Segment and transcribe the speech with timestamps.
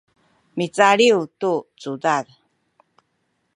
[0.57, 1.51] micaliw tu
[1.81, 2.25] cudad